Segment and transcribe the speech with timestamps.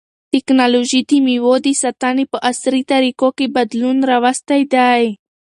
[0.33, 5.03] تکنالوژي د مېوو د ساتنې په عصري طریقو کې بدلون راوستی دی.